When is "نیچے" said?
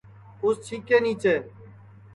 1.03-1.35